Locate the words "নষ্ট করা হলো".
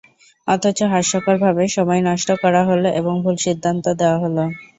2.09-2.89